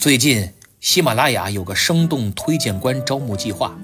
[0.00, 0.50] 最近
[0.80, 3.78] 喜马拉雅有个生动推荐官招募计划，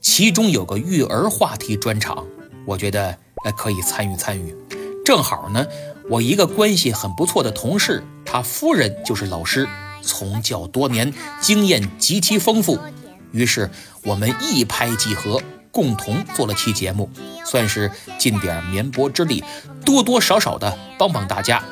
[0.00, 2.26] 其中有个育儿话题专场，
[2.66, 4.56] 我觉得呃可以参与参与。
[5.04, 5.64] 正好呢，
[6.10, 9.68] 我一个关系很不错的同事，他夫人就是老师，
[10.02, 12.76] 从教多年，经验极其丰富。
[13.30, 13.70] 于是
[14.02, 15.40] 我们一拍即合，
[15.70, 17.08] 共同做了期节目，
[17.46, 17.88] 算是
[18.18, 19.44] 尽点绵薄之力，
[19.86, 21.62] 多多少少的帮帮大家。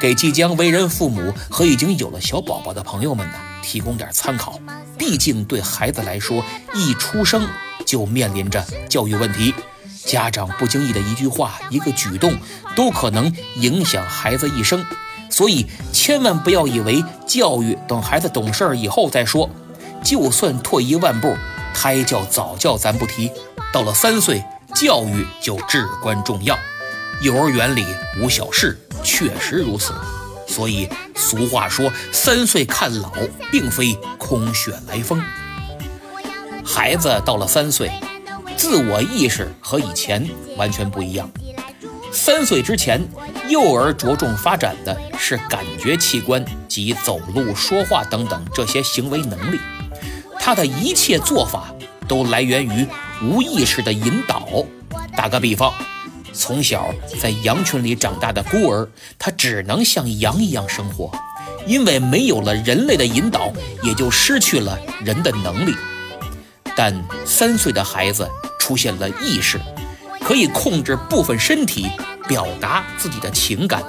[0.00, 4.58] 给即将为人父母和已经有了小宝宝的朋友们呢，提供点参考。
[4.96, 7.48] 毕竟对孩子来说，一出生
[7.84, 9.54] 就面临着教育问题，
[10.04, 12.36] 家长不经意的一句话、一个举动，
[12.76, 14.84] 都可能影响孩子一生。
[15.30, 19.48] 所以千万不要以为教育等孩子懂事儿以后再说。
[20.02, 21.36] 就算退一万步，
[21.74, 23.30] 胎教、早教咱不提，
[23.72, 24.42] 到了三岁，
[24.74, 26.56] 教育就至关重要。
[27.20, 27.84] 幼儿园里
[28.20, 28.78] 无小事。
[29.04, 29.94] 确实如此，
[30.46, 33.12] 所以俗话说“三岁看老”
[33.50, 35.22] 并非空穴来风。
[36.64, 37.90] 孩子到了三岁，
[38.56, 41.30] 自我意识和以前完全不一样。
[42.12, 43.00] 三岁之前，
[43.48, 49.58] 幼儿着重发展的是感觉器官及走路、说话等等这些行为能力，
[50.40, 51.72] 他的一切做法
[52.08, 52.86] 都来源于
[53.22, 54.48] 无意识的引导。
[55.16, 55.72] 打个比方。
[56.32, 61.10] 从小在羊群里长大的孤儿，他只能像羊一样生活，
[61.66, 65.74] 因为没有了人类的引导，也就失去了人的能力。
[66.76, 66.94] 但
[67.26, 69.60] 三岁的孩子出现了意识，
[70.20, 71.88] 可以控制部分身体，
[72.28, 73.82] 表达自己的情感，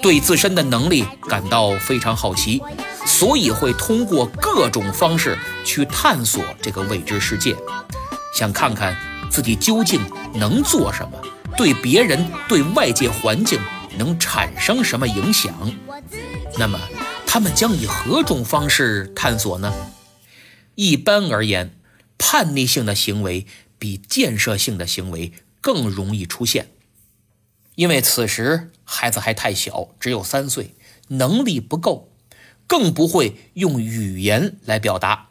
[0.00, 2.62] 对自身的能力感到非常好奇，
[3.04, 7.54] 所以会通过各种方式去探索这个未知世界，
[8.34, 8.96] 想看看
[9.28, 10.00] 自己究竟
[10.32, 11.18] 能做什么。
[11.56, 13.60] 对别人、对外界环境
[13.96, 15.72] 能产生什么影响？
[16.58, 16.78] 那么，
[17.26, 19.72] 他们将以何种方式探索呢？
[20.74, 21.76] 一般而言，
[22.18, 23.46] 叛逆性的行为
[23.78, 26.68] 比建设性的行为更容易出现，
[27.76, 30.74] 因为此时孩子还太小，只有三岁，
[31.08, 32.10] 能力不够，
[32.66, 35.28] 更不会用语言来表达，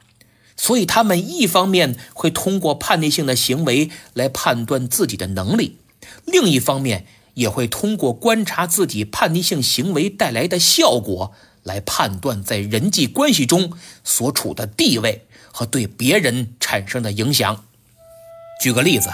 [0.55, 5.79] 所以他们一方面会通过叛逆性的行为来判断自己的能力。
[6.25, 13.73] 另一方面，也会通过观察自己叛逆性行为带来的效果，来判断在人际关系中
[14.03, 17.63] 所处的地位和对别人产生的影响。
[18.61, 19.09] 举个例子，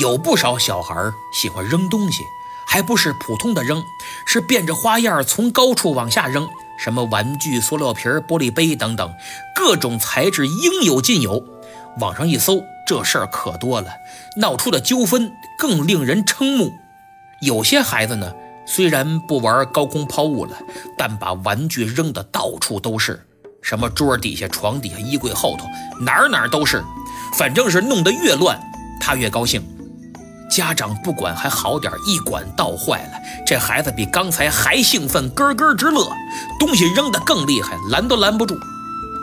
[0.00, 0.94] 有不少小孩
[1.34, 2.22] 喜欢扔东西，
[2.66, 3.82] 还不是普通的扔，
[4.26, 6.48] 是变着花样从高处往下扔，
[6.78, 9.12] 什么玩具、塑料瓶、玻璃杯等等，
[9.54, 11.44] 各种材质应有尽有。
[11.98, 12.62] 网上一搜。
[12.90, 13.86] 这事儿可多了，
[14.38, 16.72] 闹出的纠纷更令人瞠目。
[17.40, 18.32] 有些孩子呢，
[18.66, 20.58] 虽然不玩高空抛物了，
[20.98, 23.24] 但把玩具扔得到处都是，
[23.62, 25.66] 什么桌底下、床底下、衣柜后头，
[26.00, 26.82] 哪儿哪儿都是。
[27.38, 28.60] 反正是弄得越乱，
[29.00, 29.64] 他越高兴。
[30.50, 33.12] 家长不管还好点，一管倒坏了，
[33.46, 36.10] 这孩子比刚才还兴奋，咯咯直乐，
[36.58, 38.58] 东西扔得更厉害，拦都拦不住。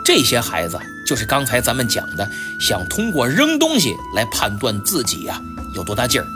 [0.06, 2.30] 这些孩子就是刚才咱们讲的，
[2.60, 5.40] 想通过扔东西来判断自己呀
[5.74, 6.26] 有多大劲儿，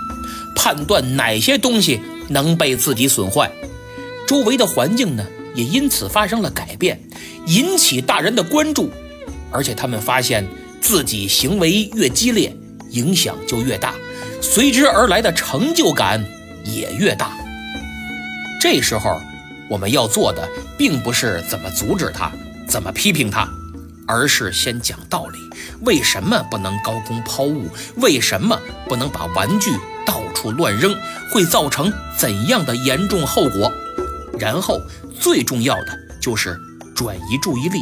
[0.56, 2.00] 判断哪些东西
[2.30, 3.52] 能被自己损坏，
[4.26, 6.98] 周围的环境呢也因此发生了改变，
[7.44, 8.90] 引起大人的关注，
[9.50, 10.48] 而且他们发现
[10.80, 12.56] 自己行为越激烈，
[12.92, 13.92] 影响就越大，
[14.40, 16.24] 随之而来的成就感
[16.64, 17.36] 也越大。
[18.58, 19.20] 这时候
[19.68, 22.32] 我们要做的并不是怎么阻止他，
[22.66, 23.46] 怎么批评他。
[24.06, 25.38] 而是先讲道理，
[25.82, 27.68] 为什么不能高空抛物？
[27.96, 28.58] 为什么
[28.88, 29.72] 不能把玩具
[30.04, 30.94] 到处乱扔？
[31.30, 33.72] 会造成怎样的严重后果？
[34.38, 34.80] 然后
[35.20, 36.58] 最重要的就是
[36.94, 37.78] 转移注意力，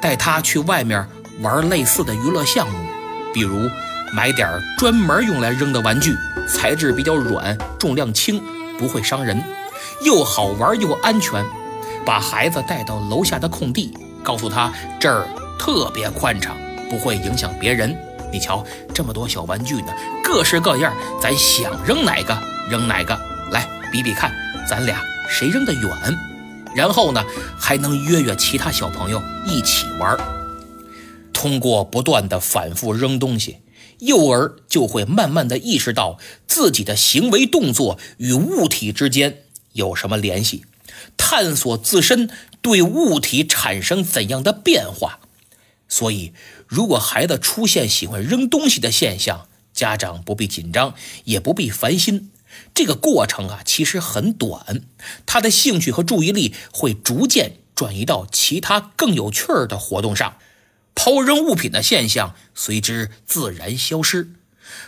[0.00, 1.06] 带他去外面
[1.40, 2.78] 玩类似的娱乐项目，
[3.32, 3.68] 比如
[4.12, 6.14] 买点专门用来扔的玩具，
[6.48, 8.40] 材质比较软，重量轻，
[8.78, 9.42] 不会伤人，
[10.04, 11.44] 又好玩又安全。
[12.04, 14.70] 把孩子带到楼下的空地，告诉他
[15.00, 15.26] 这儿。
[15.58, 16.56] 特别宽敞，
[16.90, 17.96] 不会影响别人。
[18.32, 20.92] 你瞧，这么多小玩具呢，各式各样，
[21.22, 22.36] 咱想扔哪个
[22.70, 23.16] 扔哪个。
[23.50, 24.32] 来比比看，
[24.68, 25.90] 咱俩谁扔得远？
[26.74, 27.22] 然后呢，
[27.56, 30.18] 还能约约其他小朋友一起玩。
[31.32, 33.58] 通过不断的反复扔东西，
[34.00, 36.18] 幼儿就会慢慢的意识到
[36.48, 40.64] 自己的行为动作与物体之间有什么联系，
[41.16, 42.28] 探索自身
[42.60, 45.20] 对物体产生怎样的变化。
[45.88, 46.32] 所以，
[46.66, 50.94] 如果孩子出现喜欢扔东西的现象，家长不必紧张，
[51.24, 52.30] 也不必烦心。
[52.72, 54.82] 这个过程啊，其实很短，
[55.26, 60.38] 他的兴趣和注意力会逐渐转移到其他更有趣儿的活动上，
[60.94, 64.32] 抛扔物品的现象随之自然消失。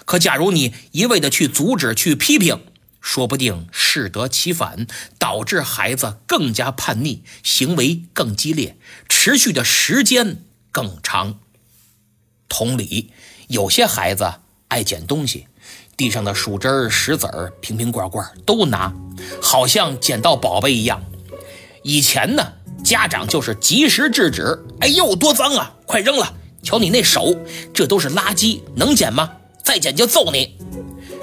[0.04, 2.64] 可假如你一味的去阻止、去批评，
[3.00, 4.86] 说不定适得其反，
[5.18, 8.76] 导致孩子更加叛逆，行为更激烈，
[9.08, 10.44] 持续的时间
[10.76, 11.38] 更长。
[12.50, 13.10] 同理，
[13.48, 14.30] 有些孩子
[14.68, 15.46] 爱捡东西，
[15.96, 18.92] 地上的树枝、石子儿、瓶瓶罐罐都拿，
[19.40, 21.02] 好像捡到宝贝一样。
[21.82, 22.52] 以前呢，
[22.84, 26.34] 家长就是及时制止：“哎呦，多脏啊，快扔了！
[26.62, 27.34] 瞧你那手，
[27.72, 29.32] 这都是垃圾，能捡吗？
[29.64, 30.58] 再捡就揍你。”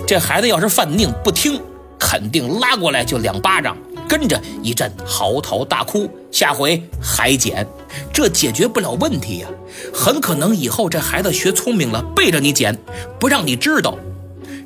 [0.07, 1.61] 这孩子要是犯拧不听，
[2.05, 3.77] 肯定拉过来就两巴掌，
[4.09, 6.09] 跟着一阵嚎啕大哭。
[6.31, 7.65] 下回还捡。
[8.11, 9.47] 这解决不了问题呀，
[9.93, 12.77] 很可能以后这孩子学聪明了，背着你捡，
[13.19, 13.97] 不让你知道。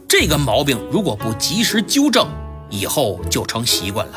[0.07, 2.28] 这个毛病如果不及时纠正，
[2.72, 4.13] 以后就成习惯了。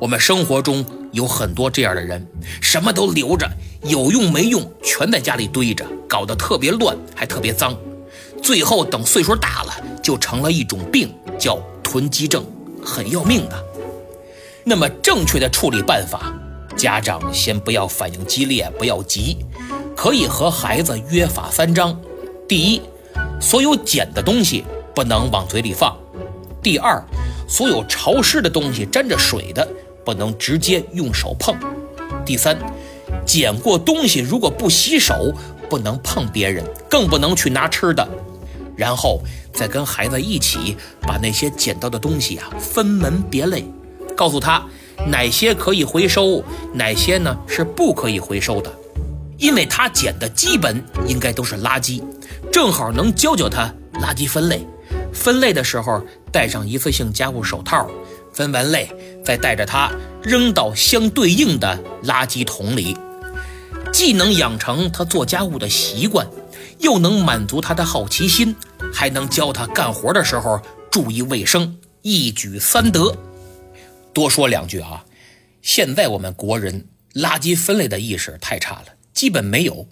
[0.00, 2.26] 我们生活中有很多这样的人，
[2.62, 3.46] 什么都留着，
[3.82, 7.76] 有用没用全在家里堆着，搞得特别乱，还特别脏。
[8.42, 12.44] 最后等岁数大了，就成了一种病，叫囤积症，
[12.84, 13.64] 很要命的。
[14.64, 16.34] 那么正确的处理办法？
[16.76, 19.38] 家长先不要反应激烈，不要急，
[19.96, 21.96] 可以和孩子约法三章：
[22.48, 22.82] 第一，
[23.40, 24.64] 所有捡的东西
[24.96, 25.96] 不能往嘴里放；
[26.60, 27.00] 第二，
[27.48, 29.66] 所有潮湿的东西沾着水的
[30.04, 31.54] 不能直接用手碰；
[32.26, 32.58] 第三，
[33.24, 35.32] 捡过东西如果不洗手，
[35.70, 38.06] 不能碰别人，更不能去拿吃的。
[38.76, 39.20] 然后
[39.52, 43.64] 再跟孩子一起把那些捡到的东西啊分门别类，
[44.16, 44.62] 告诉他。
[45.08, 46.42] 哪些可以回收，
[46.72, 48.72] 哪些呢是不可以回收的？
[49.36, 52.02] 因为他捡的基本应该都是垃圾，
[52.50, 54.66] 正好能教教他垃圾分类。
[55.12, 56.02] 分类的时候
[56.32, 57.86] 戴上一次性家务手套，
[58.32, 58.90] 分完类
[59.22, 62.96] 再带着它扔到相对应的垃圾桶里，
[63.92, 66.26] 既能养成他做家务的习惯，
[66.78, 68.54] 又能满足他的好奇心，
[68.92, 70.60] 还能教他干活的时候
[70.90, 73.16] 注意卫生，一举三得。
[74.12, 75.04] 多说两句啊，
[75.62, 79.86] 现在我们国人垃圾分类的意识太差了，基本没有。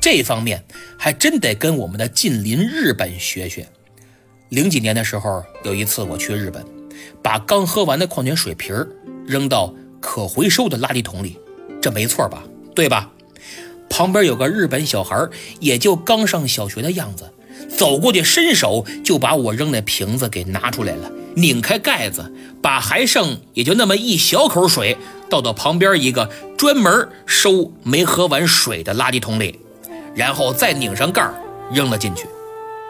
[0.00, 0.64] 这方面
[0.98, 3.68] 还真得跟我们的近邻日本学学。
[4.48, 6.64] 零几年的时候，有一次我去日本，
[7.22, 8.74] 把刚喝完的矿泉水瓶
[9.26, 11.38] 扔到可回收的垃圾桶里，
[11.80, 12.42] 这没错吧？
[12.74, 13.12] 对吧？
[14.00, 17.30] 旁边有个日本小孩，也就刚上小学的样子，
[17.76, 21.10] 走过去伸手就把我扔那瓶子给拿出来了。
[21.34, 22.32] 拧开盖子，
[22.62, 24.96] 把还剩也就那么一小口水
[25.28, 29.60] 倒到旁边一个专门收没喝完水的垃圾桶里，
[30.14, 31.30] 然后再拧上盖
[31.70, 32.24] 扔了进去。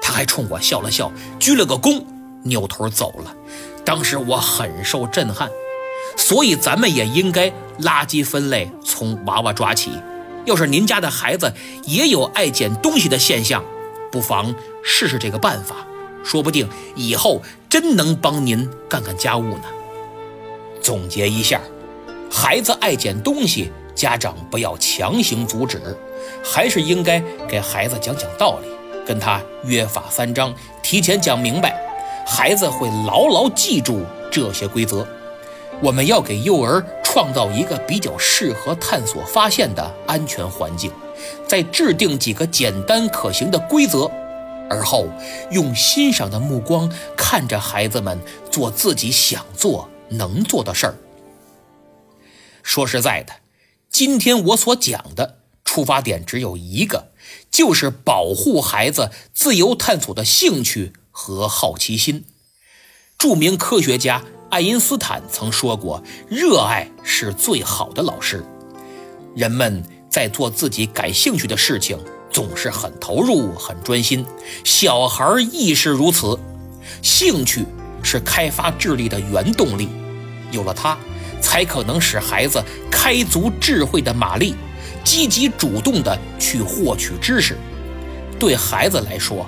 [0.01, 1.11] 他还冲我笑了笑，
[1.41, 2.05] 鞠了个躬，
[2.45, 3.35] 扭头走了。
[3.85, 5.51] 当时我很受震撼。
[6.17, 7.49] 所以咱们也应该
[7.81, 9.91] 垃圾分类从娃娃抓起。
[10.45, 11.53] 要是您家的孩子
[11.85, 13.65] 也有爱捡东西的现象，
[14.11, 15.77] 不妨试试这个办法。
[16.23, 19.65] 说不定以后真能帮您干干家务呢。
[20.83, 21.61] 总结一下，
[22.31, 25.81] 孩子爱捡东西，家长不要强行阻止，
[26.45, 28.69] 还是应该给孩子讲讲道理，
[29.07, 31.75] 跟他约法三章，提前讲明白，
[32.27, 35.07] 孩子会牢牢记住这些规则。
[35.83, 40.93] 我们要给幼儿创造一个比较适合探索发现的安全环境，
[41.45, 44.09] 再制定几个简单可行的规则。
[44.71, 45.09] 而后，
[45.51, 50.95] 用欣赏的目光看着孩子们做自己想做、能做的事儿。
[52.63, 53.33] 说实在的，
[53.91, 57.09] 今天我所讲的出发点只有一个，
[57.51, 62.25] 就是保护孩子自由探索的兴趣和好奇心。
[63.19, 68.45] 著名科学家爱因斯坦曾说过：“热爱是最好的老师。”
[69.35, 71.99] 人们在做自己感兴趣的事情。
[72.33, 74.25] 总是很投入、很专心，
[74.63, 76.39] 小孩亦是如此。
[77.03, 77.67] 兴趣
[78.05, 79.89] 是开发智力的原动力，
[80.53, 80.97] 有了它，
[81.41, 84.55] 才可能使孩子开足智慧的马力，
[85.03, 87.59] 积极主动地去获取知识。
[88.39, 89.45] 对孩子来说，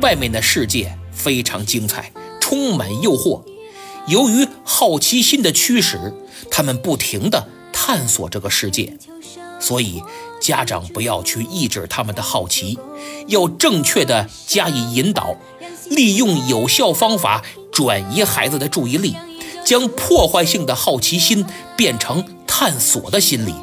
[0.00, 3.40] 外面的世界非常精彩，充满诱惑。
[4.08, 4.43] 由于
[4.84, 6.12] 好奇心的驱使，
[6.50, 8.98] 他们不停地探索这个世界。
[9.58, 10.02] 所以，
[10.42, 12.78] 家长不要去抑制他们的好奇，
[13.26, 15.36] 要正确的加以引导，
[15.88, 19.16] 利用有效方法转移孩子的注意力，
[19.64, 21.46] 将破坏性的好奇心
[21.78, 23.54] 变成探索的心理，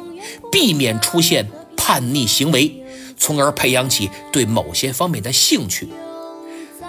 [0.50, 2.82] 避免出现叛逆行为，
[3.16, 5.88] 从而培养起对某些方面的兴趣。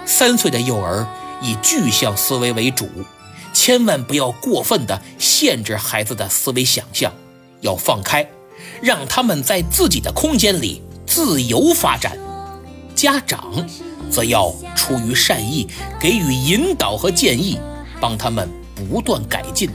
[0.04, 1.06] 三岁的幼儿
[1.40, 2.88] 以具象思维为主，
[3.64, 7.10] 千万不要过分的限制孩子的思维想象。
[7.62, 8.28] 要放开，
[8.82, 12.14] 让他们在自己的空间里自由发展。
[12.94, 13.66] 家长
[14.10, 15.66] 则要出于善意
[15.98, 17.58] 给予引导和建议，
[17.98, 19.70] 帮他们不断改进，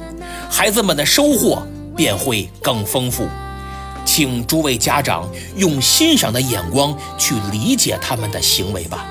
[0.52, 3.28] 孩子们的收获便会更丰富。
[4.06, 9.04] 请诸位家长用欣赏的眼光去理解他们的行为吧，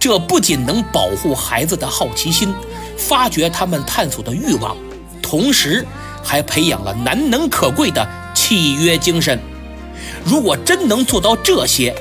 [0.00, 2.52] 这不仅能保护孩子的好奇心，
[2.96, 4.76] 发掘他们探索的欲望，
[5.22, 5.86] 同时
[6.22, 9.38] 还培养了难能可贵的契约精神。
[10.24, 11.94] 如果真能做到这些，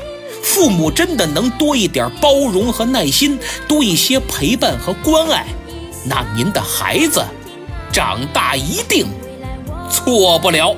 [0.43, 3.37] 父母真的能多一点包容和耐心，
[3.67, 5.45] 多一些陪伴和关爱，
[6.05, 7.23] 那您的孩子
[7.91, 9.07] 长大一定
[9.89, 10.75] 错不了。